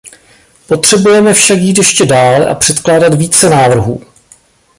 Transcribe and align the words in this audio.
Potřebujeme 0.67 1.33
však 1.33 1.57
jít 1.57 1.77
ještě 1.77 2.05
dále 2.05 2.45
a 2.47 2.55
předkládat 2.55 3.13
více 3.13 3.49
návrhů. 3.49 4.01